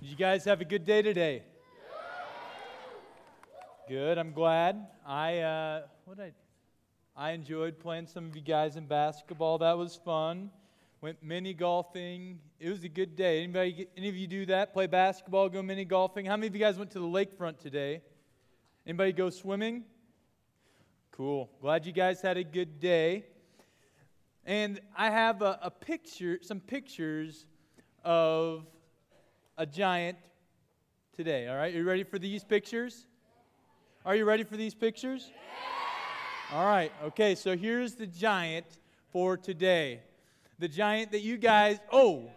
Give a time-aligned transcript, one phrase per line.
[0.00, 1.42] Did you guys have a good day today?
[3.86, 4.16] Good.
[4.16, 4.86] I'm glad.
[5.06, 6.32] I uh, what I
[7.14, 9.58] I enjoyed playing some of you guys in basketball.
[9.58, 10.50] That was fun.
[11.02, 12.38] Went mini golfing.
[12.58, 13.42] It was a good day.
[13.42, 13.88] Anybody?
[13.94, 14.72] Any of you do that?
[14.72, 15.50] Play basketball?
[15.50, 16.24] Go mini golfing?
[16.24, 18.00] How many of you guys went to the lakefront today?
[18.86, 19.84] Anybody go swimming?
[21.12, 21.50] Cool.
[21.60, 23.26] Glad you guys had a good day.
[24.46, 27.44] And I have a, a picture, some pictures
[28.02, 28.64] of
[29.60, 30.16] a giant
[31.14, 31.46] today.
[31.46, 33.04] All right, are you ready for these pictures?
[34.06, 35.30] Are you ready for these pictures?
[36.50, 38.64] All right, okay, so here's the giant
[39.12, 40.00] for today.
[40.60, 42.30] The giant that you guys, oh,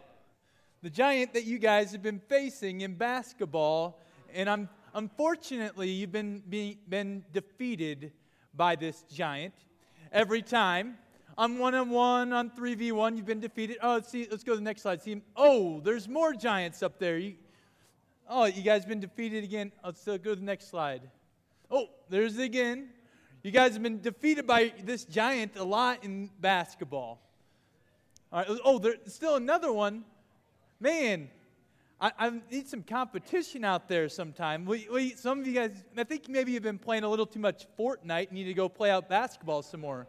[0.81, 4.01] the giant that you guys have been facing in basketball,
[4.33, 8.11] and I'm, unfortunately, you've been, be, been defeated
[8.53, 9.53] by this giant
[10.11, 10.97] every time.
[11.37, 13.77] On one on one, on 3v1, you've been defeated.
[13.81, 15.01] Oh, let's see, let's go to the next slide.
[15.01, 17.17] See, oh, there's more giants up there.
[17.17, 17.33] You,
[18.29, 19.71] oh, you guys have been defeated again.
[19.83, 21.01] Let's uh, go to the next slide.
[21.71, 22.89] Oh, there's again.
[23.41, 27.19] You guys have been defeated by this giant a lot in basketball.
[28.31, 28.59] All right.
[28.63, 30.05] Oh, there's still another one.
[30.79, 31.29] Man,
[31.99, 34.65] I, I, need some competition out there sometime.
[34.65, 37.39] We, we, some of you guys, I think maybe you've been playing a little too
[37.39, 40.05] much Fortnite and need to go play out basketball some more.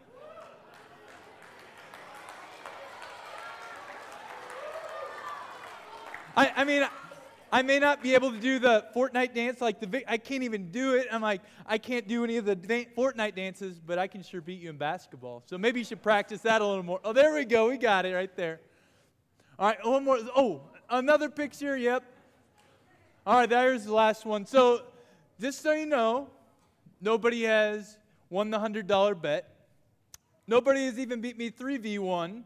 [6.37, 6.87] I, I mean,
[7.53, 10.73] I may not be able to do the Fortnite dance like the I can't even
[10.73, 11.07] do it.
[11.13, 14.41] I'm like I can't do any of the da- Fortnite dances, but I can sure
[14.41, 15.45] beat you in basketball.
[15.47, 16.99] So maybe you should practice that a little more.
[17.05, 17.69] Oh, there we go.
[17.69, 18.61] We got it right there.
[19.57, 20.19] All right, one more.
[20.35, 21.77] Oh, another picture.
[21.77, 22.03] Yep.
[23.25, 24.47] All right, there's the last one.
[24.47, 24.83] So,
[25.41, 26.29] just so you know,
[27.01, 27.99] nobody has
[28.31, 29.49] won the hundred dollar bet.
[30.49, 32.45] Nobody has even beat me three v one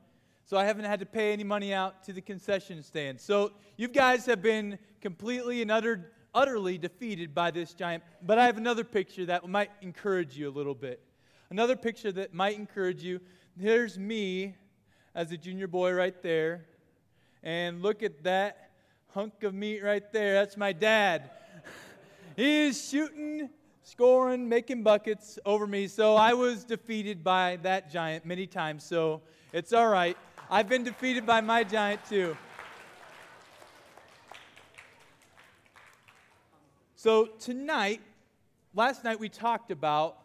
[0.49, 3.21] so I haven't had to pay any money out to the concession stand.
[3.21, 8.03] So you guys have been completely and utter, utterly defeated by this giant.
[8.23, 11.03] But I have another picture that might encourage you a little bit.
[11.51, 13.21] Another picture that might encourage you.
[13.61, 14.55] Here's me
[15.15, 16.65] as a junior boy right there.
[17.43, 18.71] And look at that
[19.09, 20.33] hunk of meat right there.
[20.33, 21.29] That's my dad.
[22.37, 23.51] he is shooting,
[23.83, 25.89] scoring, making buckets over me.
[25.89, 28.83] So I was defeated by that giant many times.
[28.83, 29.21] So
[29.53, 30.17] it's all right.
[30.51, 32.35] I've been defeated by my giant too.
[36.97, 38.01] So tonight,
[38.75, 40.17] last night we talked about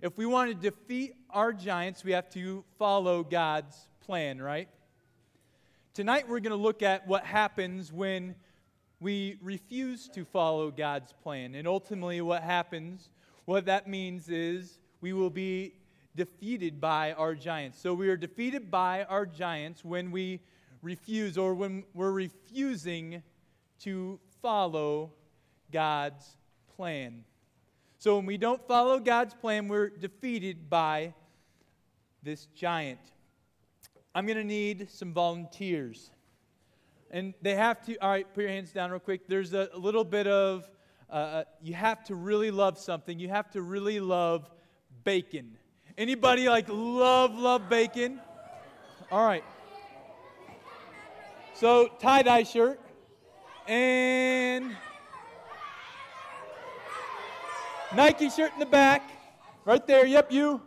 [0.00, 4.70] if we want to defeat our giants, we have to follow God's plan, right?
[5.92, 8.34] Tonight we're going to look at what happens when
[9.00, 11.56] we refuse to follow God's plan.
[11.56, 13.10] And ultimately, what happens,
[13.44, 15.74] what that means is we will be
[16.14, 17.80] defeated by our giants.
[17.80, 20.40] So we are defeated by our giants when we
[20.82, 23.22] refuse or when we're refusing
[23.80, 25.12] to follow
[25.70, 26.36] God's
[26.76, 27.24] plan.
[27.98, 31.14] So when we don't follow God's plan, we're defeated by
[32.22, 33.00] this giant.
[34.14, 36.10] I'm going to need some volunteers.
[37.10, 39.26] And they have to, all right, put your hands down real quick.
[39.26, 40.68] There's a, little bit of,
[41.10, 43.18] uh, uh you have to really love something.
[43.18, 44.50] You have to really love
[45.04, 45.56] bacon.
[45.98, 48.20] Anybody like love, love bacon?
[49.10, 49.44] All right.
[51.54, 52.80] So, tie dye shirt.
[53.68, 54.74] And
[57.94, 59.10] Nike shirt in the back.
[59.64, 60.06] Right there.
[60.06, 60.60] Yep, you.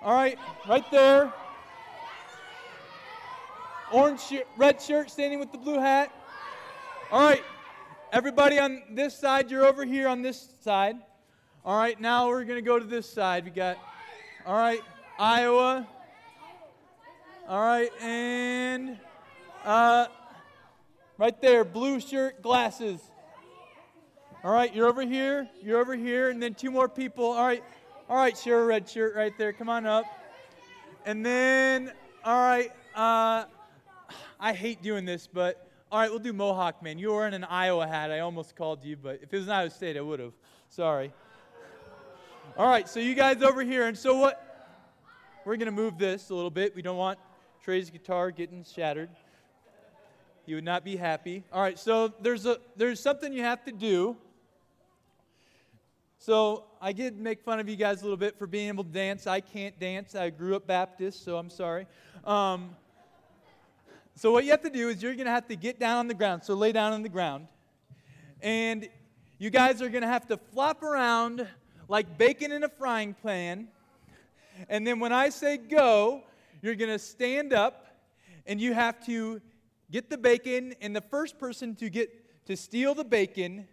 [0.00, 0.38] All right.
[0.68, 1.32] Right there.
[3.92, 6.12] Orange shirt, red shirt standing with the blue hat.
[7.10, 7.42] All right.
[8.12, 10.96] Everybody on this side, you're over here on this side.
[11.62, 13.44] All right, now we're going to go to this side.
[13.44, 13.76] We got
[14.48, 14.80] all right,
[15.18, 15.86] Iowa.
[17.46, 18.96] All right, and
[19.62, 20.06] uh,
[21.18, 22.98] right there, blue shirt, glasses.
[24.42, 25.50] All right, you're over here.
[25.62, 27.26] You're over here, and then two more people.
[27.26, 27.62] All right,
[28.08, 29.52] all right, sure, red shirt right there.
[29.52, 30.06] Come on up.
[31.04, 31.92] And then,
[32.24, 33.44] all right, uh,
[34.40, 36.98] I hate doing this, but all right, we'll do Mohawk Man.
[36.98, 38.10] You were in an Iowa hat.
[38.10, 40.32] I almost called you, but if it was an Iowa State, I would have.
[40.70, 41.12] Sorry.
[42.56, 44.44] All right, so you guys over here, and so what?
[45.44, 46.74] We're going to move this a little bit.
[46.74, 47.18] We don't want
[47.62, 49.10] Trey's guitar getting shattered.
[50.44, 51.44] He would not be happy.
[51.52, 54.16] All right, so there's a there's something you have to do.
[56.18, 58.90] So I did make fun of you guys a little bit for being able to
[58.90, 59.26] dance.
[59.26, 60.16] I can't dance.
[60.16, 61.86] I grew up Baptist, so I'm sorry.
[62.24, 62.70] Um,
[64.16, 66.08] so what you have to do is you're going to have to get down on
[66.08, 66.42] the ground.
[66.42, 67.46] So lay down on the ground,
[68.40, 68.88] and
[69.38, 71.46] you guys are going to have to flop around
[71.88, 73.68] like bacon in a frying pan.
[74.68, 76.22] And then when I say go,
[76.62, 77.86] you're going to stand up
[78.46, 79.40] and you have to
[79.90, 82.10] get the bacon, and the first person to get
[82.46, 83.66] to steal the bacon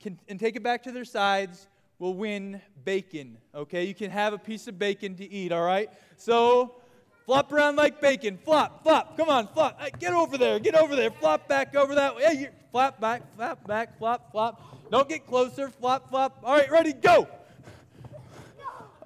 [0.00, 1.66] can, and take it back to their sides
[1.98, 3.38] will win bacon.
[3.54, 5.52] Okay, you can have a piece of bacon to eat.
[5.52, 6.76] All right, so
[7.26, 8.38] flop around like bacon.
[8.44, 9.16] Flop, flop.
[9.16, 9.80] Come on, flop.
[9.98, 10.58] Get over there.
[10.58, 11.10] Get over there.
[11.10, 12.32] Flop back over that way.
[12.38, 14.90] You, flop back, flop back, flop, flop.
[14.90, 15.68] Don't get closer.
[15.68, 16.38] Flop, flop.
[16.42, 17.28] All right, ready, go.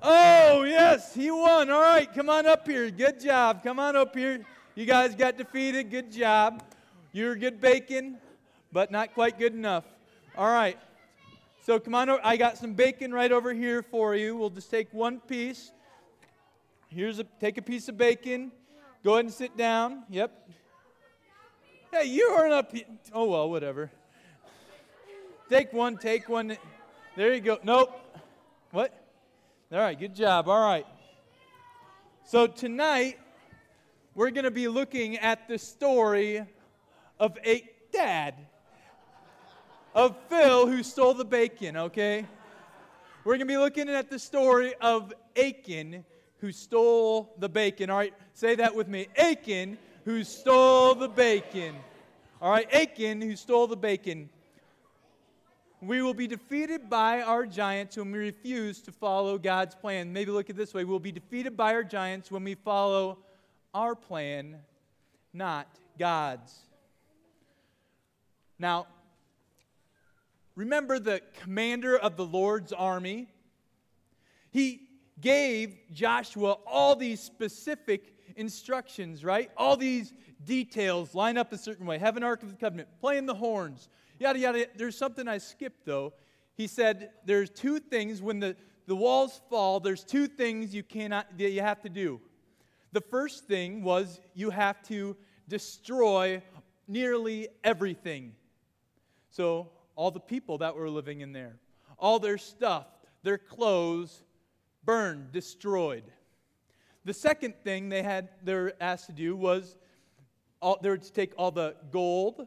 [0.02, 1.70] Oh, yes, he won.
[1.70, 2.90] All right, come on up here.
[2.90, 3.62] Good job.
[3.62, 4.44] Come on up here.
[4.74, 5.90] You guys got defeated.
[5.90, 6.62] Good job.
[7.12, 8.18] You're good bacon,
[8.72, 9.84] but not quite good enough.
[10.36, 10.78] All right.
[11.62, 12.20] So come on, over.
[12.22, 14.36] I got some bacon right over here for you.
[14.36, 15.72] We'll just take one piece.
[16.88, 18.53] Here's a take a piece of bacon.
[19.03, 20.05] Go ahead and sit down.
[20.09, 20.50] Yep.
[21.93, 22.73] Hey, you are up.
[23.12, 23.91] Oh well, whatever.
[25.49, 25.97] Take one.
[25.97, 26.56] Take one.
[27.17, 27.59] There you go.
[27.62, 28.00] Nope.
[28.71, 28.93] What?
[29.73, 29.99] All right.
[29.99, 30.49] Good job.
[30.49, 30.87] All right.
[32.25, 33.19] So tonight
[34.15, 36.43] we're going to be looking at the story
[37.21, 38.35] of a dad
[39.94, 42.27] of Phil who stole the bacon, okay?
[43.25, 46.05] We're going to be looking at the story of Achan
[46.38, 47.91] who stole the bacon.
[47.91, 49.09] All right, say that with me.
[49.17, 51.75] Achan who stole the bacon.
[52.41, 54.29] All right, Achan who stole the bacon.
[55.81, 60.12] We will be defeated by our giants when we refuse to follow God's plan.
[60.12, 63.19] Maybe look at this way we'll be defeated by our giants when we follow
[63.75, 64.56] our plan,
[65.33, 65.69] not
[65.99, 66.55] God's.
[68.59, 68.87] Now,
[70.56, 73.29] Remember the commander of the Lord's army?
[74.50, 74.86] He
[75.20, 79.50] gave Joshua all these specific instructions, right?
[79.56, 80.12] All these
[80.44, 81.98] details line up a certain way.
[81.98, 84.66] Have an Ark of the Covenant, playing the horns, yada, yada.
[84.76, 86.12] There's something I skipped, though.
[86.54, 91.38] He said there's two things when the, the walls fall, there's two things you cannot
[91.38, 92.20] that you have to do.
[92.92, 95.16] The first thing was you have to
[95.48, 96.42] destroy
[96.88, 98.32] nearly everything.
[99.30, 101.56] So all the people that were living in there,
[101.98, 102.86] all their stuff,
[103.22, 104.22] their clothes
[104.87, 106.05] burned, destroyed.
[107.05, 109.77] The second thing they had they were asked to do was
[110.62, 112.47] all, they were to take all the gold,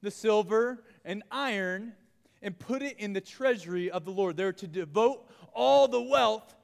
[0.00, 1.92] the silver, and iron
[2.42, 4.36] and put it in the treasury of the Lord.
[4.36, 6.54] They were to devote all the wealth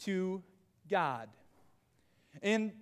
[0.00, 0.42] to
[0.88, 1.28] God.
[2.42, 2.72] And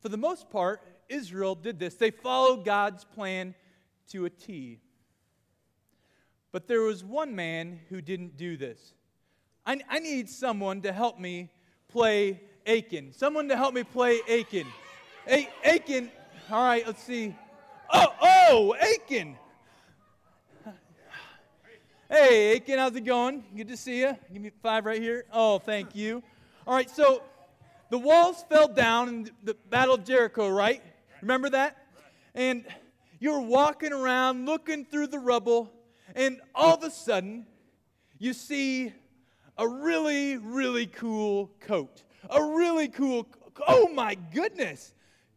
[0.00, 1.94] for the most part, Israel did this.
[1.94, 3.54] They followed God's plan
[4.10, 4.80] to a T.
[6.52, 8.94] But there was one man who didn't do this.
[9.66, 11.50] I, I need someone to help me
[11.88, 13.12] play Achan.
[13.12, 14.66] Someone to help me play Achan.
[15.28, 16.10] A- Achan,
[16.50, 17.34] all right, let's see.
[17.92, 19.36] Oh, oh, Achan.
[22.08, 23.42] Hey, Achan, how's it going?
[23.56, 24.16] Good to see you.
[24.32, 25.24] Give me five right here.
[25.32, 26.22] Oh, thank you.
[26.64, 27.22] All right, so
[27.90, 30.80] the walls fell down in the Battle of Jericho, right?
[31.20, 31.76] Remember that?
[32.36, 32.64] And
[33.18, 35.72] you were walking around looking through the rubble,
[36.14, 37.46] and all of a sudden,
[38.20, 38.92] you see
[39.58, 42.02] a really, really cool coat.
[42.30, 43.26] A really cool,
[43.66, 44.92] oh my goodness.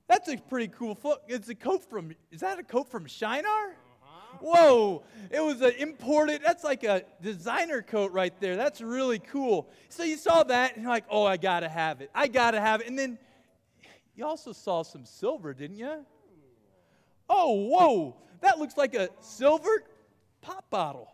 [0.07, 1.21] That's a pretty cool foot.
[1.27, 3.75] It's a coat from, is that a coat from Shinar?
[4.01, 4.37] Uh-huh.
[4.41, 8.55] Whoa, it was an imported, that's like a designer coat right there.
[8.55, 9.69] That's really cool.
[9.89, 12.09] So you saw that and you're like, oh, I gotta have it.
[12.13, 12.87] I gotta have it.
[12.87, 13.19] And then
[14.15, 16.05] you also saw some silver, didn't you?
[17.29, 19.83] Oh, whoa, that looks like a silver
[20.41, 21.07] pop bottle.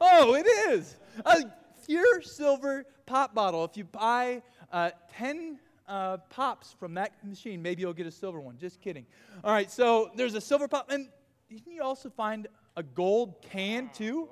[0.00, 0.96] Oh, it is.
[1.24, 1.44] A
[1.88, 3.64] pure silver pop bottle.
[3.64, 8.40] If you buy uh, 10 uh, pops from that machine, maybe you'll get a silver
[8.40, 8.58] one.
[8.58, 9.06] Just kidding.
[9.42, 10.90] All right, so there's a silver pop.
[10.90, 11.08] And
[11.48, 14.28] didn't you also find a gold can too?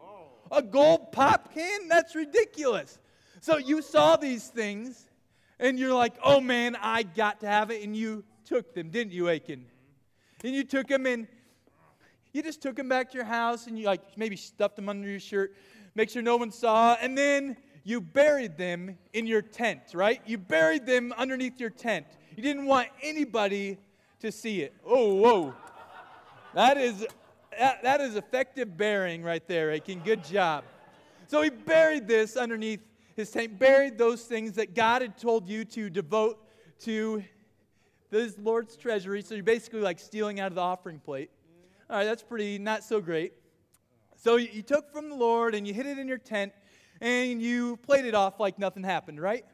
[0.52, 1.88] A gold pop can?
[1.88, 2.98] That's ridiculous.
[3.40, 5.08] So you saw these things
[5.58, 7.82] and you're like, oh man, I got to have it.
[7.82, 9.64] And you took them, didn't you, Achan?
[10.44, 11.26] And you took them and
[12.36, 15.08] you just took them back to your house and you like maybe stuffed them under
[15.08, 15.54] your shirt,
[15.96, 20.20] make sure no one saw, and then you buried them in your tent, right?
[20.26, 22.06] You buried them underneath your tent.
[22.36, 23.78] You didn't want anybody
[24.20, 24.74] to see it.
[24.84, 25.54] Oh, whoa.
[26.54, 27.06] That is
[27.58, 30.02] that, that is effective burying right there, Achan.
[30.04, 30.64] Good job.
[31.26, 32.80] So he buried this underneath
[33.16, 36.38] his tent, buried those things that God had told you to devote
[36.80, 37.24] to
[38.10, 39.22] this Lord's treasury.
[39.22, 41.30] So you're basically like stealing out of the offering plate.
[41.88, 43.32] All right, that's pretty not so great.
[44.16, 46.52] So you took from the Lord and you hid it in your tent
[47.00, 49.44] and you played it off like nothing happened, right?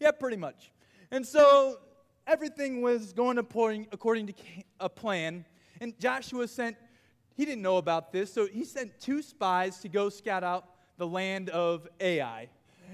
[0.00, 0.72] Yeah, pretty much.
[1.10, 1.78] And so
[2.26, 4.34] everything was going according to
[4.80, 5.44] a plan.
[5.80, 6.76] And Joshua sent,
[7.36, 10.64] he didn't know about this, so he sent two spies to go scout out
[10.96, 12.48] the land of Ai.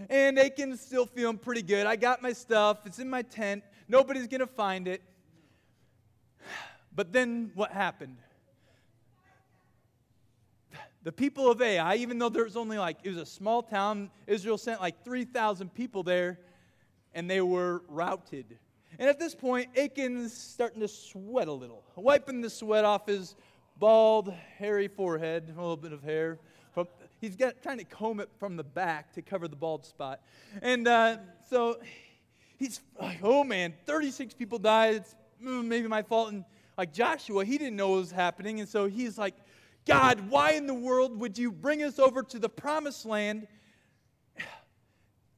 [0.08, 1.86] And Achan's still feeling pretty good.
[1.86, 5.02] I got my stuff, it's in my tent, nobody's going to find it.
[6.92, 8.16] But then what happened?
[11.02, 14.10] The people of Ai, even though there was only like, it was a small town,
[14.26, 16.38] Israel sent like 3,000 people there,
[17.14, 18.58] and they were routed.
[18.98, 23.34] And at this point, Achan's starting to sweat a little, wiping the sweat off his
[23.78, 26.38] bald, hairy forehead, a little bit of hair.
[26.74, 26.86] From,
[27.18, 30.20] he's got, trying to comb it from the back to cover the bald spot.
[30.60, 31.16] And uh,
[31.48, 31.78] so
[32.58, 34.96] he's like, oh man, 36 people died.
[34.96, 36.32] It's mm, maybe my fault.
[36.32, 36.44] And
[36.76, 38.60] like Joshua, he didn't know what was happening.
[38.60, 39.34] And so he's like,
[39.86, 43.46] God, why in the world would you bring us over to the promised land?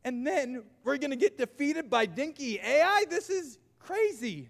[0.04, 3.04] And then we're going to get defeated by dinky Ai?
[3.08, 4.48] This is crazy.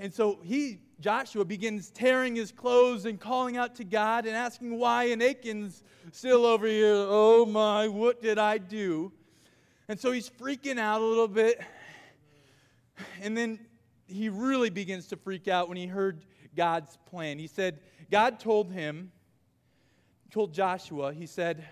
[0.00, 4.78] And so he, Joshua, begins tearing his clothes and calling out to God and asking
[4.78, 5.04] why.
[5.04, 9.12] And Achan's still over here, oh my, what did I do?
[9.88, 11.60] And so he's freaking out a little bit.
[13.20, 13.58] And then
[14.06, 16.24] he really begins to freak out when he heard
[16.56, 17.38] God's plan.
[17.38, 19.10] He said, God told him,
[20.30, 21.66] told Joshua, he said,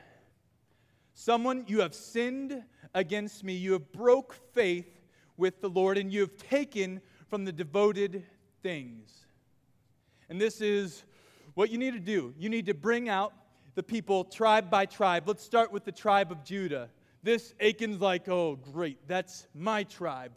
[1.15, 3.55] Someone, you have sinned against me.
[3.55, 5.01] You have broke faith
[5.37, 8.25] with the Lord, and you have taken from the devoted
[8.63, 9.27] things.
[10.29, 11.05] And this is
[11.55, 12.35] what you need to do.
[12.37, 13.33] You need to bring out
[13.75, 15.25] the people tribe by tribe.
[15.27, 16.91] Let's start with the tribe of Judah.
[17.23, 20.33] This Achan's like, oh, great, that's my tribe.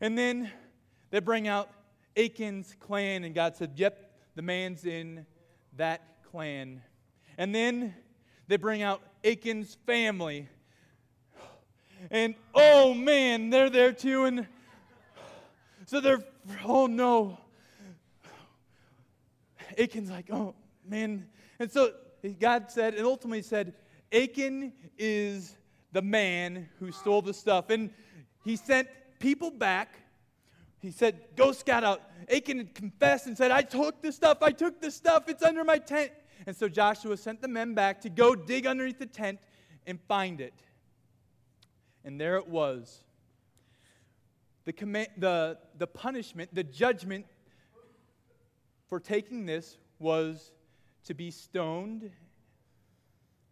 [0.00, 0.50] And then
[1.10, 1.70] they bring out
[2.16, 5.26] Achan's clan, and God said, yep, the man's in
[5.76, 6.82] that clan.
[7.38, 7.94] And then
[8.48, 10.48] they bring out Achan's family.
[12.10, 14.24] And oh man, they're there too.
[14.24, 14.46] And
[15.86, 16.22] so they're,
[16.64, 17.38] oh no.
[19.78, 20.54] Achan's like, oh
[20.86, 21.26] man.
[21.58, 21.92] And so
[22.40, 23.74] God said, and ultimately said,
[24.12, 25.56] Achan is
[25.92, 27.70] the man who stole the stuff.
[27.70, 27.90] And
[28.44, 29.96] he sent people back.
[30.82, 32.02] He said, Go scout out.
[32.28, 34.38] Achan confessed and said, I took the stuff.
[34.42, 35.28] I took the stuff.
[35.28, 36.10] It's under my tent.
[36.44, 39.38] And so Joshua sent the men back to go dig underneath the tent
[39.86, 40.54] and find it.
[42.04, 43.04] And there it was.
[44.64, 44.72] The,
[45.16, 47.26] the, the punishment, the judgment
[48.88, 50.50] for taking this was
[51.04, 52.10] to be stoned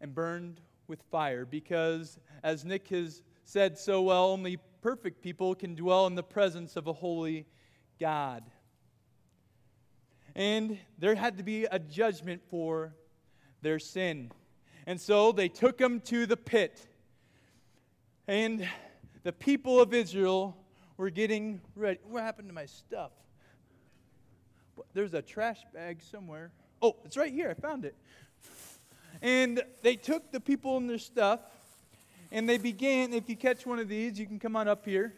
[0.01, 1.45] and burned with fire.
[1.45, 6.77] Because, as Nick has said so well, only perfect people can dwell in the presence
[6.77, 7.47] of a holy
[7.99, 8.45] God.
[10.37, 12.95] And there had to be a judgment for
[13.61, 14.31] their sin.
[14.87, 16.87] And so they took him to the pit.
[18.29, 18.69] And
[19.25, 20.57] the people of Israel
[20.97, 21.99] were getting ready.
[22.09, 23.11] What happened to my stuff?
[24.95, 26.53] There's a trash bag somewhere.
[26.81, 27.51] Oh, it's right here.
[27.51, 27.97] I found it.
[29.21, 31.41] And they took the people and their stuff,
[32.33, 33.13] and they began.
[33.13, 35.15] If you catch one of these, you can come on up here.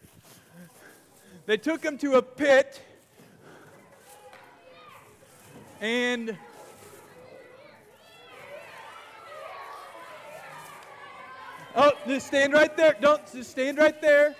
[1.45, 2.81] They took them to a pit,
[5.81, 6.37] and
[11.75, 12.95] Oh, just stand right there.
[13.01, 14.35] Don't just stand right there.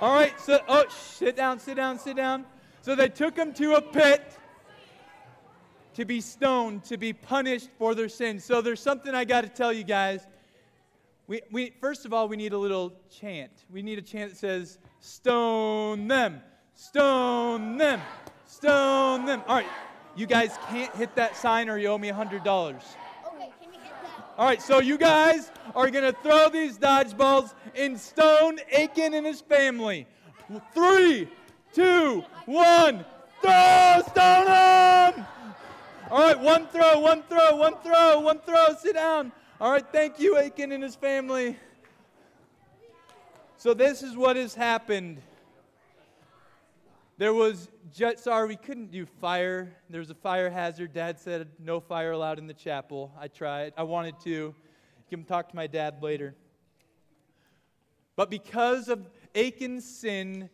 [0.00, 2.44] All right, so oh, sit down, sit down, sit down.
[2.84, 4.36] So they took him to a pit
[5.94, 8.44] to be stoned, to be punished for their sins.
[8.44, 10.26] So there's something I got to tell you guys.
[11.26, 13.52] We, we, first of all, we need a little chant.
[13.72, 16.42] We need a chant that says, Stone them.
[16.74, 18.02] Stone them.
[18.44, 19.42] Stone them.
[19.48, 19.66] All right.
[20.14, 22.82] You guys can't hit that sign or you owe me $100.
[24.36, 29.24] All right, so you guys are going to throw these dodgeballs in Stone Achan and
[29.24, 30.06] his family.
[30.74, 31.28] Three,
[31.74, 33.04] two, one,
[33.42, 35.26] throw, stone them!
[36.10, 39.32] All right, one throw, one throw, one throw, one throw, sit down.
[39.60, 41.56] All right, thank you, Achan and his family.
[43.56, 45.20] So, this is what has happened.
[47.16, 49.72] There was, just, sorry, we couldn't do fire.
[49.88, 50.92] There was a fire hazard.
[50.92, 53.12] Dad said no fire allowed in the chapel.
[53.18, 53.72] I tried.
[53.76, 54.30] I wanted to.
[54.30, 54.54] You
[55.10, 56.34] can talk to my dad later.
[58.16, 60.50] But because of Achan's sin,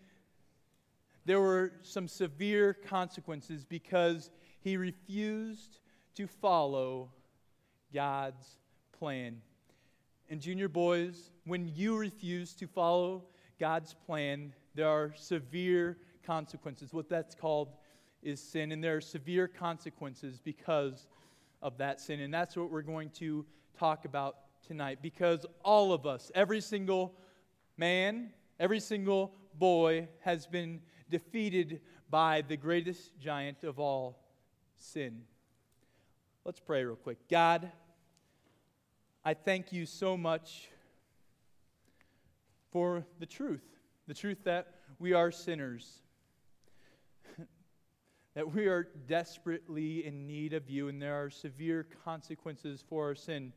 [1.25, 5.79] there were some severe consequences because he refused
[6.15, 7.11] to follow
[7.93, 8.59] God's
[8.99, 9.41] plan.
[10.29, 13.25] And, junior boys, when you refuse to follow
[13.59, 16.93] God's plan, there are severe consequences.
[16.93, 17.71] What that's called
[18.23, 21.09] is sin, and there are severe consequences because
[21.63, 22.21] of that sin.
[22.21, 23.45] And that's what we're going to
[23.79, 24.37] talk about
[24.67, 27.15] tonight because all of us, every single
[27.77, 34.19] man, every single boy, has been defeated by the greatest giant of all
[34.77, 35.23] sin.
[36.45, 37.19] Let's pray real quick.
[37.29, 37.71] God,
[39.25, 40.69] I thank you so much
[42.71, 43.63] for the truth
[44.11, 46.01] the truth that we are sinners,
[48.35, 53.15] that we are desperately in need of you, and there are severe consequences for our
[53.15, 53.53] sin,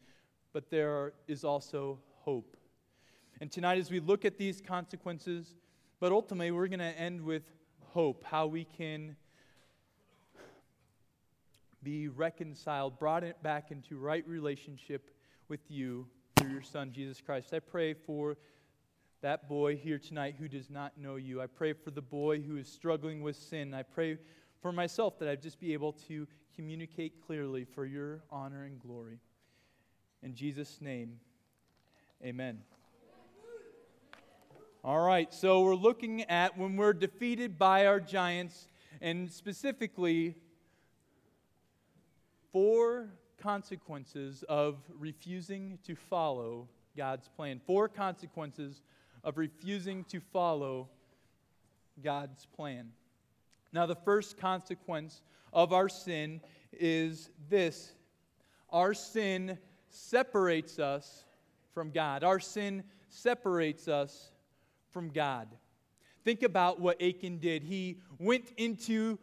[0.53, 2.55] but there is also hope.
[3.41, 5.55] And tonight, as we look at these consequences,
[6.03, 7.43] but ultimately, we're going to end with
[7.93, 9.15] hope, how we can
[11.81, 15.12] be reconciled, brought back into right relationship
[15.48, 16.05] with you
[16.36, 17.53] through your Son, Jesus Christ.
[17.53, 18.36] I pray for
[19.22, 21.41] that boy here tonight who does not know you.
[21.41, 23.74] I pray for the boy who is struggling with sin.
[23.74, 24.17] I pray
[24.62, 29.19] for myself that I'd just be able to communicate clearly for your honor and glory.
[30.22, 31.22] In Jesus' name,
[32.22, 32.60] amen.
[34.86, 38.68] All right, so we're looking at when we're defeated by our giants,
[39.00, 40.36] and specifically
[42.52, 47.62] four consequences of refusing to follow God's plan.
[47.66, 48.82] Four consequences
[49.24, 50.90] of refusing to follow
[52.04, 52.90] God's plan.
[53.72, 55.22] Now, the first consequence
[55.54, 56.42] of our sin
[56.74, 57.94] is this
[58.70, 59.58] our sin
[59.90, 61.24] separates us
[61.74, 62.25] from God.
[62.25, 64.34] Our sin separates us
[64.93, 65.47] from God.
[66.23, 67.63] Think about what Achan did.
[67.63, 69.19] He went into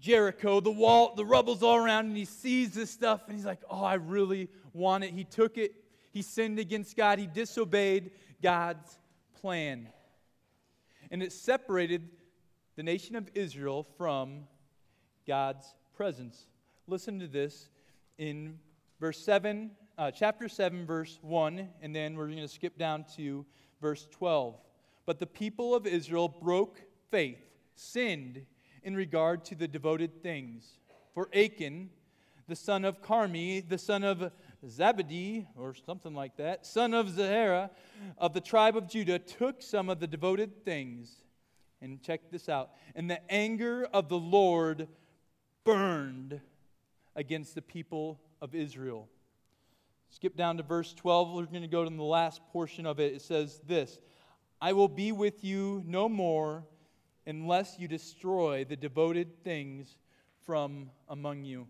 [0.00, 3.60] Jericho, the wall, the rubble's all around, and he sees this stuff, and he's like,
[3.68, 5.12] Oh, I really want it.
[5.12, 5.74] He took it,
[6.12, 8.12] he sinned against God, he disobeyed
[8.42, 8.98] God's
[9.40, 9.88] plan.
[11.10, 12.08] And it separated
[12.76, 14.44] the nation of Israel from
[15.26, 16.46] God's presence.
[16.86, 17.68] Listen to this
[18.16, 18.58] in
[19.00, 23.44] verse 7, uh, chapter 7, verse 1, and then we're going to skip down to
[23.82, 24.56] verse 12.
[25.06, 27.40] But the people of Israel broke faith,
[27.74, 28.44] sinned
[28.82, 30.78] in regard to the devoted things.
[31.14, 31.90] For Achan,
[32.48, 34.30] the son of Carmi, the son of
[34.66, 37.70] Zabadi, or something like that, son of Zerah
[38.18, 41.22] of the tribe of Judah, took some of the devoted things.
[41.82, 42.70] And check this out.
[42.94, 44.86] And the anger of the Lord
[45.64, 46.40] burned
[47.16, 49.08] against the people of Israel.
[50.10, 51.32] Skip down to verse 12.
[51.32, 53.14] We're going to go to the last portion of it.
[53.14, 53.98] It says this
[54.60, 56.64] I will be with you no more
[57.26, 59.96] unless you destroy the devoted things
[60.44, 61.66] from among you.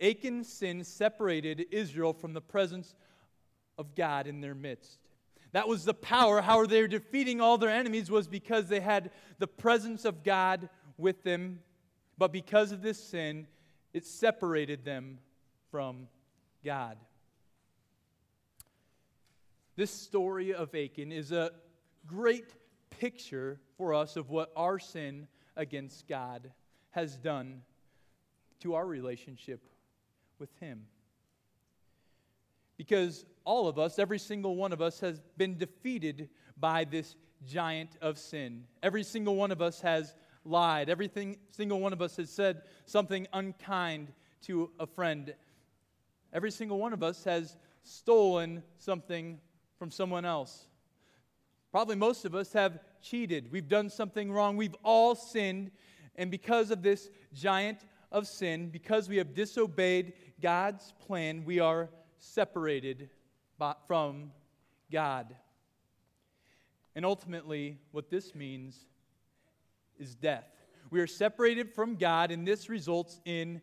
[0.00, 2.94] Achan's sin separated Israel from the presence
[3.76, 4.98] of God in their midst.
[5.52, 6.40] That was the power.
[6.40, 10.68] How they were defeating all their enemies was because they had the presence of God
[10.96, 11.60] with them.
[12.18, 13.46] But because of this sin,
[13.92, 15.18] it separated them
[15.70, 16.08] from
[16.64, 16.98] God.
[19.74, 21.52] This story of Achan is a
[22.08, 22.54] great
[22.90, 26.50] picture for us of what our sin against God
[26.90, 27.62] has done
[28.60, 29.60] to our relationship
[30.38, 30.86] with Him.
[32.76, 37.14] Because all of us, every single one of us, has been defeated by this
[37.46, 38.64] giant of sin.
[38.82, 40.88] Every single one of us has lied.
[40.88, 41.10] Every
[41.50, 45.34] single one of us has said something unkind to a friend.
[46.32, 49.40] Every single one of us has stolen something
[49.78, 50.68] from someone else.
[51.70, 53.52] Probably most of us have cheated.
[53.52, 54.56] We've done something wrong.
[54.56, 55.70] We've all sinned.
[56.16, 61.90] And because of this giant of sin, because we have disobeyed God's plan, we are
[62.18, 63.10] separated
[63.86, 64.32] from
[64.90, 65.34] God.
[66.94, 68.86] And ultimately, what this means
[69.98, 70.46] is death.
[70.90, 73.60] We are separated from God, and this results in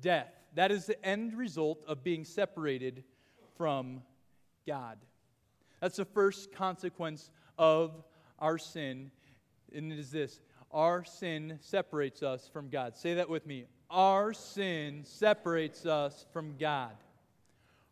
[0.00, 0.32] death.
[0.54, 3.04] That is the end result of being separated
[3.56, 4.02] from
[4.66, 4.98] God.
[5.80, 7.92] That's the first consequence of
[8.38, 9.10] our sin,
[9.74, 10.40] and it is this
[10.72, 12.96] our sin separates us from God.
[12.96, 13.66] Say that with me.
[13.90, 16.92] Our sin separates us from God.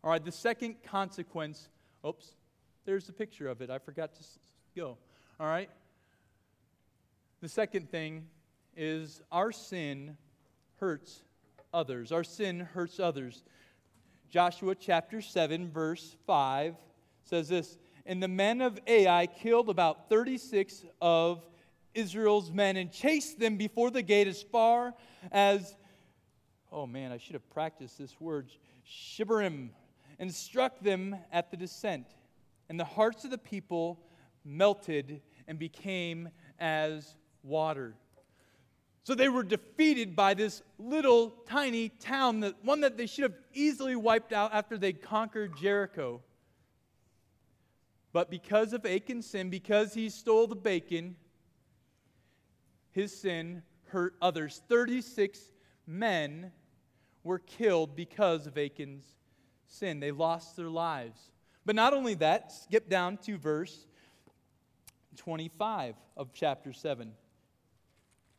[0.02, 1.68] All right, the second consequence,
[2.04, 2.34] oops,
[2.84, 3.70] there's a picture of it.
[3.70, 4.24] I forgot to
[4.74, 4.98] go.
[5.38, 5.70] All right.
[7.40, 8.26] The second thing
[8.76, 10.16] is our sin
[10.80, 11.22] hurts
[11.72, 12.10] others.
[12.10, 13.44] Our sin hurts others.
[14.28, 16.74] Joshua chapter 7, verse 5
[17.24, 21.46] says this And the men of Ai killed about 36 of
[21.94, 24.94] Israel's men and chased them before the gate as far
[25.30, 25.76] as
[26.72, 28.50] oh man, I should have practiced this word,
[28.88, 29.68] Shibarim,
[30.18, 32.06] and struck them at the descent.
[32.68, 34.00] And the hearts of the people
[34.44, 37.94] melted and became as water.
[39.04, 43.34] So they were defeated by this little tiny town, that, one that they should have
[43.52, 46.22] easily wiped out after they conquered Jericho.
[48.12, 51.16] But because of Achan's sin, because he stole the bacon,
[52.90, 54.62] his sin hurt others.
[54.68, 55.40] 36
[55.86, 56.52] men
[57.24, 59.04] were killed because of Achan's
[59.66, 60.00] sin.
[60.00, 61.30] They lost their lives.
[61.64, 63.86] But not only that, skip down to verse
[65.16, 67.12] 25 of chapter 7.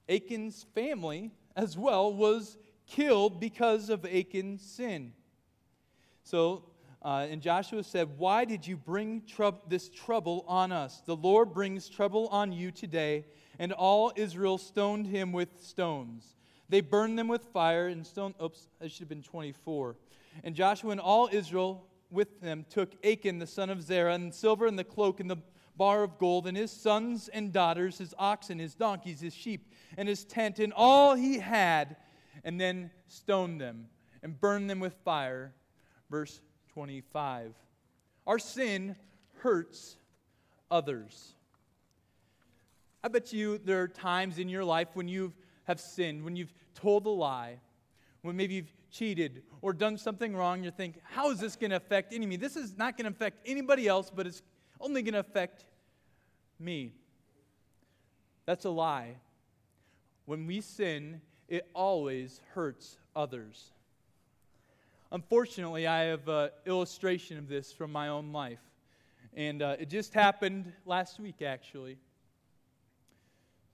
[0.10, 5.14] Achan's family as well was killed because of Achan's sin.
[6.24, 6.66] So,
[7.04, 9.24] uh, and Joshua said, Why did you bring
[9.68, 11.02] this trouble on us?
[11.06, 13.26] The Lord brings trouble on you today.
[13.60, 16.36] And all Israel stoned him with stones.
[16.70, 18.34] They burned them with fire and stone.
[18.42, 19.96] Oops, that should have been 24.
[20.44, 24.66] And Joshua and all Israel with them took Achan the son of Zerah, and silver,
[24.66, 25.38] and the cloak, and the
[25.76, 30.08] bar of gold, and his sons and daughters, his oxen, his donkeys, his sheep, and
[30.08, 31.98] his tent, and all he had,
[32.44, 33.88] and then stoned them
[34.22, 35.54] and burned them with fire.
[36.10, 36.42] Verse
[36.74, 37.54] 25.
[38.26, 38.96] Our sin
[39.40, 39.98] hurts
[40.72, 41.36] others.
[43.04, 45.34] I bet you there are times in your life when you
[45.66, 47.60] have sinned, when you've told a lie,
[48.22, 51.78] when maybe you've cheated or done something wrong, you think, how is this going to
[51.78, 52.38] affect any me?
[52.38, 54.42] This is not going to affect anybody else, but it's
[54.80, 55.66] only going to affect
[56.60, 56.94] me.
[58.46, 59.18] That's a lie.
[60.26, 63.72] When we sin, it always hurts others.
[65.14, 68.58] Unfortunately, I have an illustration of this from my own life.
[69.36, 72.00] And uh, it just happened last week, actually.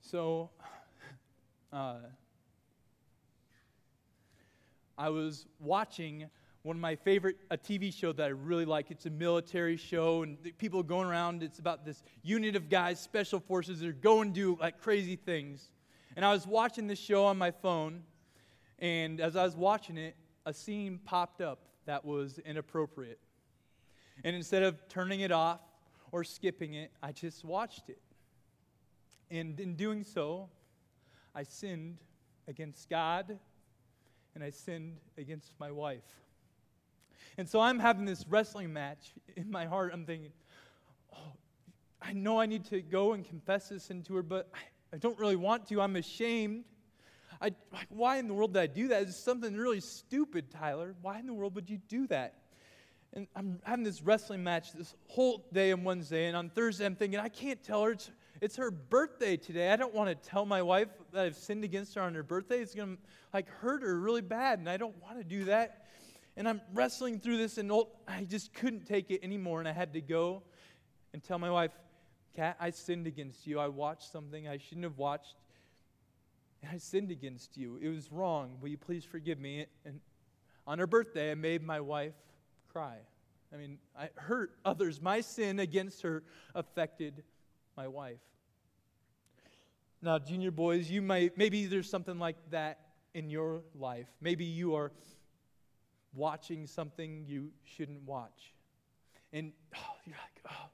[0.01, 0.49] So,
[1.73, 1.99] uh,
[4.97, 6.29] I was watching
[6.63, 8.91] one of my favorite a TV show that I really like.
[8.91, 11.41] It's a military show, and people are going around.
[11.41, 13.79] It's about this unit of guys, special forces.
[13.79, 15.69] that are going to do like crazy things.
[16.17, 18.03] And I was watching this show on my phone,
[18.77, 20.17] and as I was watching it,
[20.49, 23.19] a scene popped up that was inappropriate.
[24.23, 25.61] And instead of turning it off
[26.11, 28.01] or skipping it, I just watched it.
[29.29, 30.49] And in doing so,
[31.35, 31.99] I sinned
[32.47, 33.37] against God
[34.33, 36.17] and I sinned against my wife.
[37.37, 39.91] And so I'm having this wrestling match in my heart.
[39.93, 40.31] I'm thinking,
[41.13, 41.33] oh,
[42.01, 45.17] I know I need to go and confess this into her, but I, I don't
[45.19, 45.79] really want to.
[45.79, 46.63] I'm ashamed.
[47.41, 49.03] I, like, why in the world did I do that?
[49.03, 50.95] It's something really stupid, Tyler.
[51.01, 52.35] Why in the world would you do that?
[53.13, 56.95] And I'm having this wrestling match this whole day on Wednesday, and on Thursday I'm
[56.95, 57.91] thinking, I can't tell her.
[57.91, 59.71] It's, it's her birthday today.
[59.71, 62.59] I don't want to tell my wife that I've sinned against her on her birthday.
[62.59, 65.85] It's going to like hurt her really bad, and I don't want to do that.
[66.37, 67.71] And I'm wrestling through this, and
[68.07, 70.43] I just couldn't take it anymore, and I had to go
[71.13, 71.71] and tell my wife,
[72.35, 73.59] Kat, I sinned against you.
[73.59, 75.35] I watched something I shouldn't have watched,
[76.61, 77.79] and I sinned against you.
[77.81, 78.57] It was wrong.
[78.61, 79.65] Will you please forgive me?
[79.85, 79.99] And
[80.67, 82.13] on her birthday, I made my wife
[82.71, 82.97] cry.
[83.53, 85.01] I mean, I hurt others.
[85.01, 87.23] My sin against her affected
[87.75, 88.19] my wife.
[90.01, 92.79] Now, junior boys, you might, maybe there's something like that
[93.13, 94.07] in your life.
[94.21, 94.91] Maybe you are
[96.13, 98.53] watching something you shouldn't watch.
[99.33, 100.69] And oh, you're like, oh,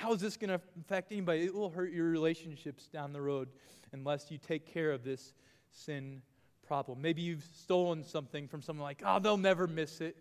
[0.00, 1.44] how is this going to affect anybody?
[1.44, 3.50] It will hurt your relationships down the road
[3.92, 5.34] unless you take care of this
[5.72, 6.22] sin
[6.66, 7.02] problem.
[7.02, 10.16] Maybe you've stolen something from someone like, oh, they'll never miss it.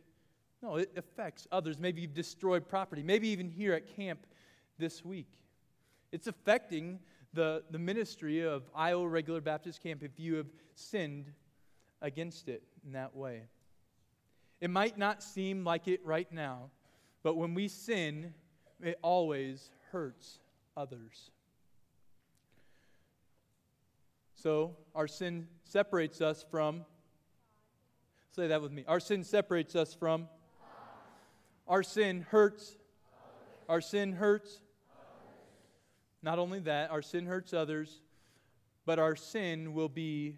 [0.62, 1.80] No, it affects others.
[1.80, 3.02] Maybe you've destroyed property.
[3.02, 4.26] Maybe even here at camp
[4.78, 5.32] this week.
[6.12, 7.00] It's affecting
[7.34, 11.32] the, the ministry of Iowa Regular Baptist Camp if you have sinned
[12.02, 13.44] against it in that way.
[14.60, 16.70] It might not seem like it right now,
[17.24, 18.34] but when we sin,
[18.82, 20.40] it always hurts
[20.76, 21.32] others.
[24.36, 26.86] So, our sin separates us from,
[28.32, 28.86] say that with me.
[28.88, 30.30] Our sin separates us from,
[31.68, 32.78] our sin hurts,
[33.68, 34.62] our sin hurts.
[36.22, 38.02] Not only that, our sin hurts others,
[38.86, 40.38] but our sin will be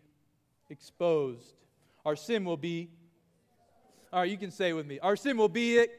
[0.69, 1.53] exposed.
[2.03, 2.89] Our sin will be,
[4.11, 5.91] all right, you can say with me, our sin will be it.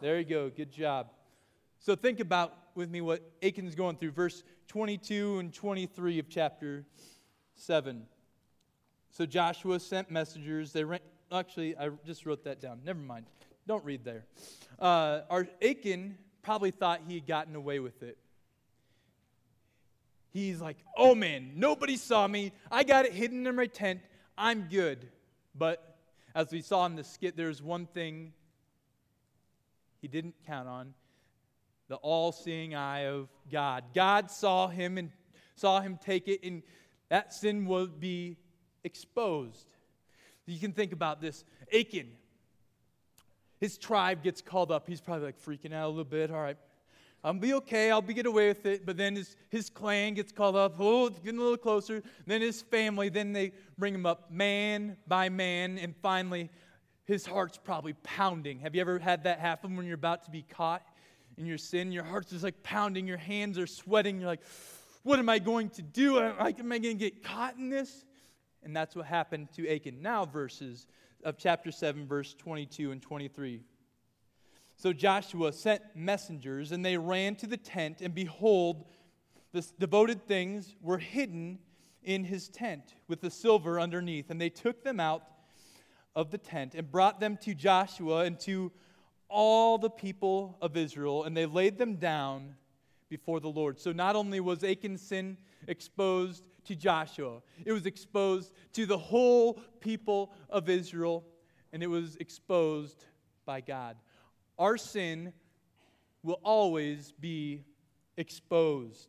[0.00, 1.08] There you go, good job.
[1.84, 6.86] So think about with me what Achan's going through, verse 22 and 23 of chapter
[7.56, 8.06] 7.
[9.10, 10.72] So Joshua sent messengers.
[10.72, 12.80] They ran, actually, I just wrote that down.
[12.86, 13.26] Never mind.
[13.66, 14.24] Don't read there.
[14.78, 18.16] Uh, our Achan probably thought he had gotten away with it
[20.32, 22.50] he's like, oh man, nobody saw me.
[22.72, 24.00] I got it hidden in my tent.
[24.36, 25.06] I'm good.
[25.54, 25.96] But
[26.34, 28.32] as we saw in the skit, there's one thing
[30.02, 30.94] he didn't count on
[31.88, 33.84] the all seeing eye of God.
[33.94, 35.10] God saw him and
[35.56, 36.62] saw him take it, and
[37.08, 38.36] that sin will be
[38.82, 39.66] exposed.
[40.46, 41.44] You can think about this.
[41.72, 42.10] Achan,
[43.60, 44.88] his tribe gets called up.
[44.88, 46.30] He's probably like freaking out a little bit.
[46.30, 46.58] All right,
[47.22, 47.90] I'll be okay.
[47.90, 48.84] I'll be get away with it.
[48.84, 50.76] But then his, his clan gets called up.
[50.78, 52.02] Oh, it's getting a little closer.
[52.26, 53.08] Then his family.
[53.08, 55.78] Then they bring him up man by man.
[55.78, 56.50] And finally,
[57.06, 58.60] his heart's probably pounding.
[58.60, 60.82] Have you ever had that happen when you're about to be caught?
[61.36, 61.92] In your sin.
[61.92, 64.20] Your heart's just like pounding, your hands are sweating.
[64.20, 64.42] You're like,
[65.02, 66.18] what am I going to do?
[66.18, 68.04] Am I, am I going to get caught in this?
[68.62, 70.00] And that's what happened to Achan.
[70.00, 70.86] Now, verses
[71.22, 73.60] of chapter 7, verse 22 and 23.
[74.76, 78.86] So Joshua sent messengers, and they ran to the tent, and behold,
[79.52, 81.58] the devoted things were hidden
[82.02, 84.30] in his tent with the silver underneath.
[84.30, 85.22] And they took them out
[86.16, 88.72] of the tent and brought them to Joshua and to
[89.34, 92.54] all the people of Israel, and they laid them down
[93.08, 93.80] before the Lord.
[93.80, 99.54] So not only was Achan's sin exposed to Joshua, it was exposed to the whole
[99.80, 101.24] people of Israel,
[101.72, 103.04] and it was exposed
[103.44, 103.96] by God.
[104.56, 105.32] Our sin
[106.22, 107.64] will always be
[108.16, 109.08] exposed.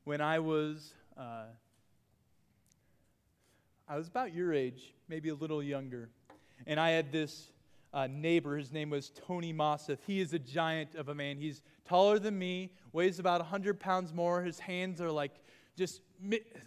[0.04, 1.46] when I was uh,
[3.90, 6.10] I was about your age, maybe a little younger,
[6.66, 7.52] and I had this
[7.94, 8.58] uh, neighbor.
[8.58, 10.00] His name was Tony Mosseth.
[10.06, 11.38] He is a giant of a man.
[11.38, 14.42] He's taller than me, weighs about 100 pounds more.
[14.42, 15.32] His hands are like
[15.78, 16.02] just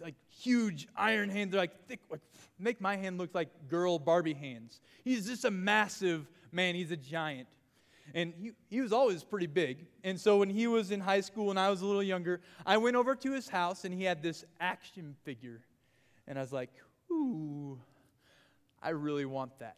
[0.01, 1.51] like huge iron hands.
[1.51, 2.21] They're like thick, like
[2.57, 4.79] make my hand look like girl Barbie hands.
[5.03, 6.75] He's just a massive man.
[6.75, 7.47] He's a giant.
[8.13, 9.85] And he, he was always pretty big.
[10.03, 12.77] And so when he was in high school and I was a little younger, I
[12.77, 15.61] went over to his house and he had this action figure.
[16.27, 16.69] And I was like,
[17.11, 17.79] ooh,
[18.81, 19.77] I really want that.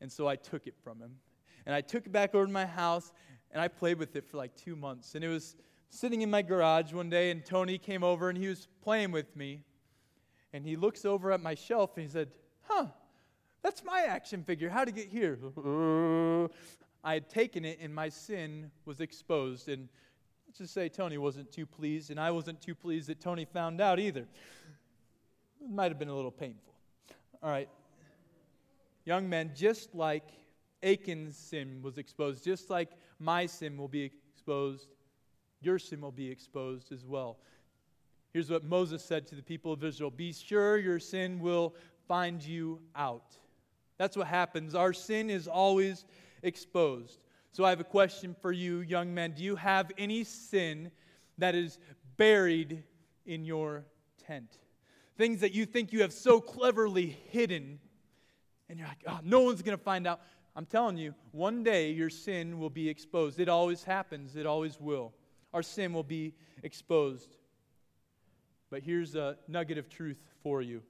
[0.00, 1.16] And so I took it from him.
[1.66, 3.12] And I took it back over to my house
[3.52, 5.14] and I played with it for like two months.
[5.14, 5.56] And it was
[5.88, 9.34] sitting in my garage one day, and Tony came over and he was playing with
[9.36, 9.62] me.
[10.52, 12.28] And he looks over at my shelf and he said,
[12.62, 12.86] Huh,
[13.62, 14.68] that's my action figure.
[14.68, 15.38] How'd it get here?
[17.04, 19.68] I had taken it and my sin was exposed.
[19.68, 19.88] And
[20.46, 23.80] let's just say Tony wasn't too pleased, and I wasn't too pleased that Tony found
[23.80, 24.26] out either.
[25.62, 26.74] It might have been a little painful.
[27.42, 27.68] All right.
[29.10, 30.22] Young men, just like
[30.84, 34.86] Achan's sin was exposed, just like my sin will be exposed,
[35.60, 37.36] your sin will be exposed as well.
[38.32, 41.74] Here's what Moses said to the people of Israel Be sure your sin will
[42.06, 43.36] find you out.
[43.98, 44.76] That's what happens.
[44.76, 46.04] Our sin is always
[46.44, 47.18] exposed.
[47.50, 49.32] So I have a question for you, young men.
[49.32, 50.92] Do you have any sin
[51.36, 51.80] that is
[52.16, 52.84] buried
[53.26, 53.86] in your
[54.24, 54.58] tent?
[55.16, 57.80] Things that you think you have so cleverly hidden,
[58.70, 60.20] and you're like, oh, no one's going to find out.
[60.54, 63.40] I'm telling you, one day your sin will be exposed.
[63.40, 65.12] It always happens, it always will.
[65.52, 67.36] Our sin will be exposed.
[68.70, 70.82] But here's a nugget of truth for you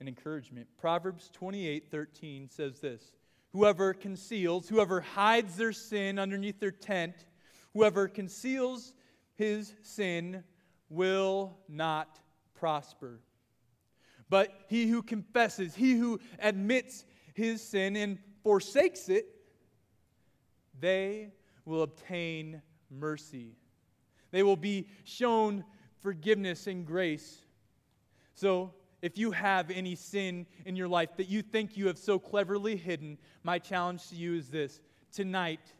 [0.00, 0.68] an encouragement.
[0.78, 3.10] Proverbs 28 13 says this
[3.52, 7.14] Whoever conceals, whoever hides their sin underneath their tent,
[7.74, 8.94] whoever conceals
[9.34, 10.44] his sin
[10.88, 12.20] will not
[12.54, 13.20] prosper.
[14.30, 19.26] But he who confesses, he who admits his sin and forsakes it,
[20.78, 21.32] they
[21.64, 23.56] will obtain mercy.
[24.30, 25.64] They will be shown
[26.00, 27.42] forgiveness and grace.
[28.34, 32.18] So, if you have any sin in your life that you think you have so
[32.18, 34.80] cleverly hidden, my challenge to you is this
[35.12, 35.72] tonight,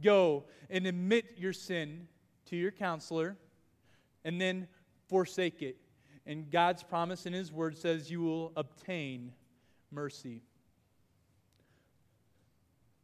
[0.00, 2.06] go and admit your sin
[2.46, 3.36] to your counselor
[4.24, 4.68] and then
[5.08, 5.76] forsake it.
[6.26, 9.32] And God's promise in His Word says you will obtain
[9.90, 10.42] mercy.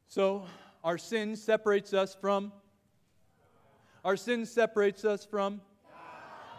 [0.08, 0.46] So,
[0.84, 2.52] our sin separates us from.
[4.04, 5.60] Our sin separates us from.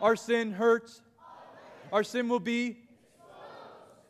[0.01, 1.01] Our sin hurts.
[1.91, 2.77] Our sin will be.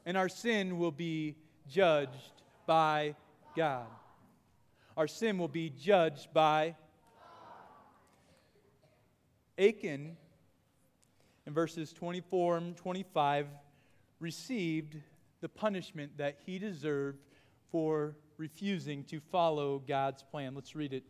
[0.05, 1.36] And our sin will be
[1.69, 3.15] judged by
[3.55, 3.88] God.
[4.95, 6.75] Our sin will be judged by.
[9.60, 10.17] Achan
[11.47, 13.47] in verses 24 and 25
[14.19, 14.97] received
[15.39, 17.19] the punishment that he deserved
[17.71, 20.53] for refusing to follow God's plan.
[20.53, 21.03] Let's read it,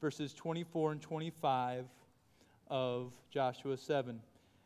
[0.00, 1.84] verses 24 and 25
[2.68, 4.20] of Joshua 7.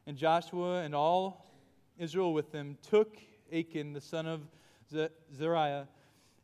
[0.06, 1.52] And Joshua and all
[1.98, 3.18] Israel with them took
[3.52, 4.40] Achan, the son of
[4.90, 5.88] Zariah,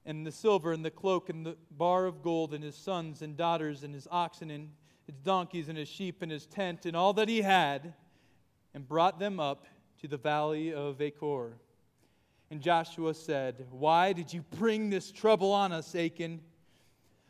[0.04, 3.34] and the silver and the cloak and the bar of gold and his sons and
[3.34, 4.68] daughters and his oxen and
[5.06, 7.94] his donkeys and his sheep and his tent and all that he had
[8.74, 9.66] and brought them up
[10.00, 11.52] to the valley of Achor.
[12.50, 16.40] And Joshua said, Why did you bring this trouble on us, Achan?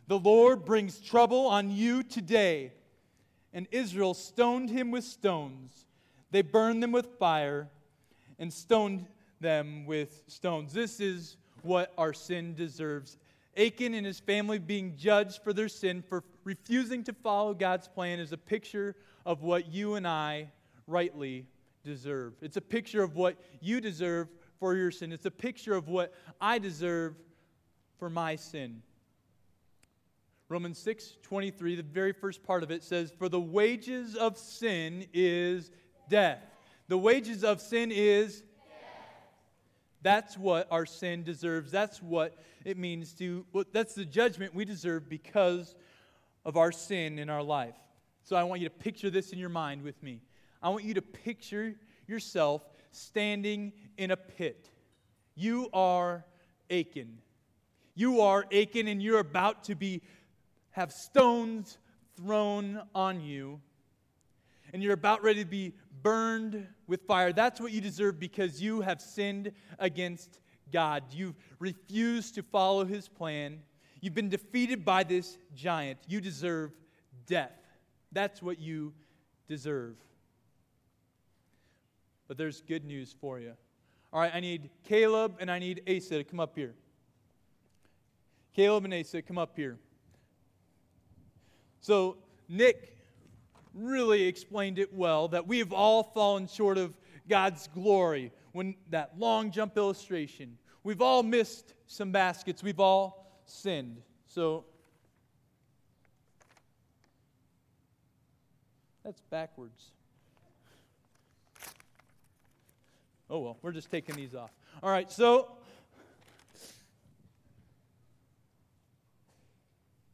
[0.07, 2.73] The Lord brings trouble on you today.
[3.53, 5.87] And Israel stoned him with stones.
[6.31, 7.69] They burned them with fire
[8.39, 9.07] and stoned
[9.41, 10.73] them with stones.
[10.73, 13.17] This is what our sin deserves.
[13.57, 18.19] Achan and his family being judged for their sin, for refusing to follow God's plan,
[18.19, 20.49] is a picture of what you and I
[20.87, 21.47] rightly
[21.85, 22.35] deserve.
[22.41, 25.13] It's a picture of what you deserve for your sin.
[25.13, 27.15] It's a picture of what I deserve
[27.99, 28.83] for my sin.
[30.49, 35.07] Romans 6 23, the very first part of it says, For the wages of sin
[35.13, 35.71] is
[36.09, 36.43] death.
[36.89, 38.47] The wages of sin is death.
[40.03, 41.71] That's what our sin deserves.
[41.71, 45.75] That's what it means to, well, that's the judgment we deserve because
[46.45, 47.77] of our sin in our life.
[48.23, 50.21] So I want you to picture this in your mind with me.
[50.65, 51.75] I want you to picture
[52.07, 54.71] yourself standing in a pit.
[55.35, 56.25] You are
[56.71, 57.19] Achan.
[57.95, 60.01] You are Achan, and you're about to be
[60.71, 61.77] have stones
[62.17, 63.61] thrown on you,
[64.73, 67.31] and you're about ready to be burned with fire.
[67.35, 70.41] That's what you deserve because you have sinned against
[70.73, 71.05] God.
[71.13, 73.61] You've refused to follow his plan.
[74.01, 75.99] You've been defeated by this giant.
[76.09, 76.73] You deserve
[77.27, 77.53] death.
[78.13, 78.95] That's what you
[79.47, 79.97] deserve.
[82.29, 83.53] But there's good news for you.
[84.13, 86.75] All right, I need Caleb and I need Asa to come up here.
[88.55, 89.77] Caleb and Asa, come up here.
[91.81, 92.17] So,
[92.49, 92.97] Nick
[93.75, 96.97] really explained it well that we have all fallen short of
[97.29, 100.57] God's glory when that long jump illustration.
[100.85, 104.01] We've all missed some baskets, we've all sinned.
[104.29, 104.65] So,
[109.03, 109.91] that's backwards.
[113.31, 114.51] Oh well, we're just taking these off.
[114.83, 115.53] All right, so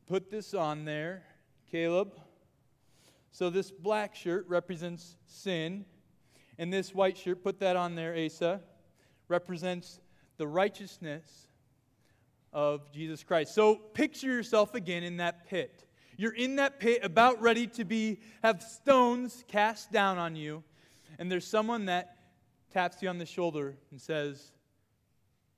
[0.06, 1.24] put this on there.
[1.70, 2.14] Caleb.
[3.30, 5.84] So this black shirt represents sin,
[6.58, 8.60] and this white shirt, put that on there, Asa,
[9.28, 10.00] represents
[10.36, 11.46] the righteousness
[12.52, 13.54] of Jesus Christ.
[13.54, 15.84] So picture yourself again in that pit.
[16.16, 20.64] You're in that pit about ready to be have stones cast down on you,
[21.18, 22.16] and there's someone that
[22.70, 24.52] taps you on the shoulder and says,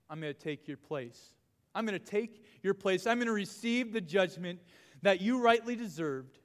[0.09, 1.35] I'm going to take your place.
[1.75, 3.07] I'm going to take your place.
[3.07, 4.61] I'm going to receive the judgment
[5.03, 6.39] that you rightly deserved.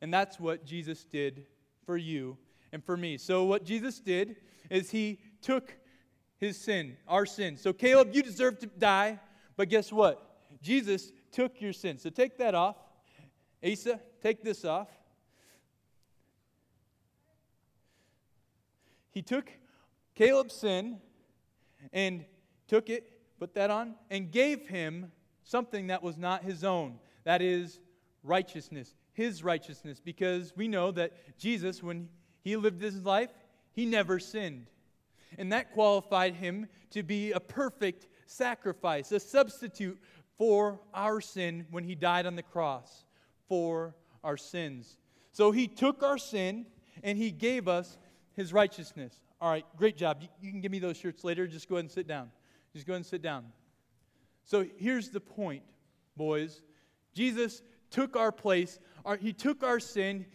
[0.00, 1.46] And that's what Jesus did
[1.84, 2.38] for you
[2.72, 3.18] and for me.
[3.18, 4.36] So, what Jesus did
[4.70, 5.74] is he took
[6.38, 7.56] his sin, our sin.
[7.56, 9.18] So, Caleb, you deserve to die,
[9.56, 10.38] but guess what?
[10.62, 11.98] Jesus took your sin.
[11.98, 12.76] So, take that off.
[13.62, 14.88] Asa, take this off.
[19.10, 19.50] He took
[20.14, 20.98] Caleb's sin
[21.92, 22.24] and
[22.68, 25.10] took it, put that on, and gave him
[25.42, 26.98] something that was not his own.
[27.24, 27.80] That is
[28.22, 32.08] righteousness, his righteousness, because we know that Jesus, when
[32.42, 33.30] he lived his life,
[33.72, 34.66] he never sinned.
[35.38, 40.00] And that qualified him to be a perfect sacrifice, a substitute
[40.36, 43.04] for our sin when he died on the cross
[43.48, 43.94] for
[44.24, 44.96] our sins.
[45.32, 46.66] So he took our sin
[47.02, 47.98] and he gave us
[48.34, 49.20] his righteousness.
[49.40, 50.18] All right, great job.
[50.20, 51.46] You, you, can give me those shirts later.
[51.46, 52.30] Just go ahead and sit down.
[52.74, 53.46] Just go ahead and sit down.
[54.44, 55.62] So here's the point,
[56.16, 56.62] boys.
[57.14, 60.26] Jesus took our place, our, he took our sin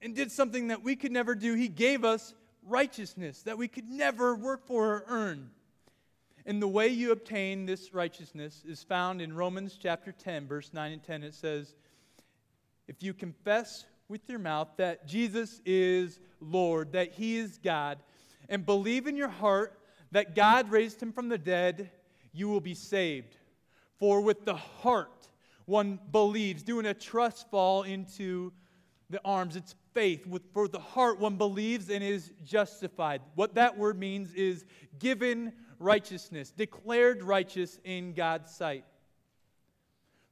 [0.00, 1.54] and did something that we could never do.
[1.54, 5.50] He gave us righteousness that we could never work for or earn.
[6.46, 10.92] And the way you obtain this righteousness is found in Romans chapter 10, verse 9
[10.92, 11.22] and 10.
[11.22, 11.74] It says,
[12.86, 17.98] If you confess with your mouth that Jesus is Lord, that He is God,
[18.48, 19.78] and believe in your heart
[20.12, 21.90] that God raised Him from the dead,
[22.32, 23.36] you will be saved.
[23.98, 25.28] For with the heart
[25.66, 28.52] one believes, doing a trust fall into
[29.10, 29.54] the arms.
[29.54, 30.26] It's faith.
[30.26, 33.20] With, for the heart, one believes and is justified.
[33.34, 34.64] What that word means is
[34.98, 38.84] given righteousness, declared righteous in God's sight.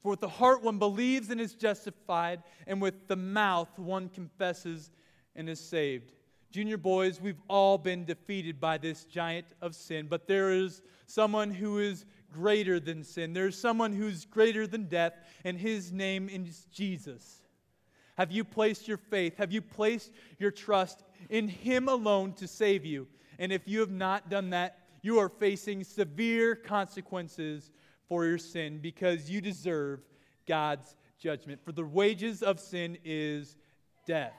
[0.03, 4.91] For with the heart, one believes and is justified, and with the mouth, one confesses
[5.35, 6.13] and is saved.
[6.51, 11.51] Junior boys, we've all been defeated by this giant of sin, but there is someone
[11.51, 13.33] who is greater than sin.
[13.33, 17.43] There's someone who's greater than death, and his name is Jesus.
[18.17, 19.37] Have you placed your faith?
[19.37, 23.07] Have you placed your trust in him alone to save you?
[23.39, 27.71] And if you have not done that, you are facing severe consequences
[28.09, 30.01] for your sin because you deserve
[30.47, 31.61] God's judgment.
[31.65, 33.57] For the wages of sin is
[34.07, 34.35] death.